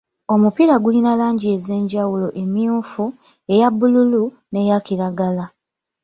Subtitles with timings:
[0.33, 3.05] Omupiira gulina langi ez'enjawulo emyufu,
[3.53, 5.45] eya bbululu, n'eya kiragala.